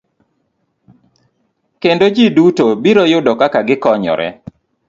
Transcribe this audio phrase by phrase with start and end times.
[1.81, 4.27] Kendo ji duto biro yudo kaka gikonyore.